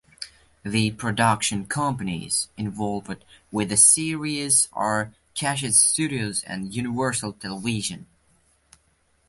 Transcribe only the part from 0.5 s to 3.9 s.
The production companies involved with the